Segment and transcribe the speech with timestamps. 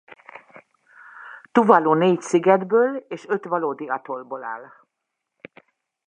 [1.51, 4.69] Tuvalu négy szigetből és öt valódi atollból áll.